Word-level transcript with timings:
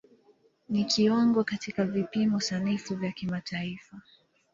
Ni 0.69 0.85
kiwango 0.85 1.43
katika 1.43 1.85
vipimo 1.85 2.39
sanifu 2.39 2.95
vya 2.95 3.11
kimataifa. 3.11 4.01